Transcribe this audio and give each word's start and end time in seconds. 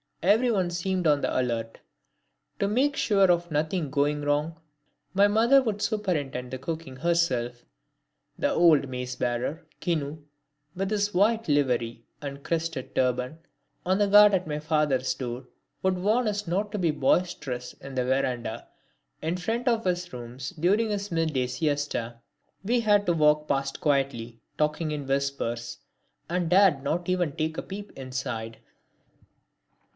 Everyone 0.23 0.69
seemed 0.69 1.05
on 1.07 1.21
the 1.21 1.39
alert. 1.39 1.79
To 2.59 2.67
make 2.67 2.95
sure 2.95 3.31
of 3.31 3.49
nothing 3.51 3.89
going 3.91 4.21
wrong, 4.21 4.59
my 5.13 5.27
mother 5.27 5.61
would 5.63 5.81
superintend 5.81 6.51
the 6.51 6.57
cooking 6.59 6.97
herself. 6.97 7.65
The 8.37 8.51
old 8.51 8.87
mace 8.87 9.15
bearer, 9.15 9.65
Kinu, 9.79 10.19
with 10.75 10.89
his 10.91 11.13
white 11.13 11.47
livery 11.47 12.03
and 12.19 12.43
crested 12.43 12.95
turban, 12.95 13.39
on 13.85 13.97
guard 14.11 14.33
at 14.33 14.47
my 14.47 14.59
father's 14.59 15.13
door, 15.13 15.45
would 15.83 15.97
warn 15.97 16.27
us 16.27 16.47
not 16.47 16.71
to 16.71 16.79
be 16.79 16.91
boisterous 16.91 17.73
in 17.73 17.93
the 17.95 18.05
verandah 18.05 18.67
in 19.23 19.37
front 19.37 19.67
of 19.67 19.85
his 19.85 20.11
rooms 20.13 20.49
during 20.51 20.89
his 20.89 21.11
midday 21.11 21.47
siesta. 21.47 22.19
We 22.63 22.79
had 22.79 23.05
to 23.05 23.13
walk 23.13 23.47
past 23.47 23.79
quietly, 23.81 24.39
talking 24.57 24.91
in 24.91 25.07
whispers, 25.07 25.77
and 26.27 26.49
dared 26.49 26.83
not 26.83 27.09
even 27.09 27.33
take 27.35 27.57
a 27.59 27.63
peep 27.63 27.91
inside. 27.95 28.57